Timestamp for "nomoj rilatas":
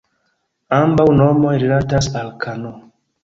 1.19-2.09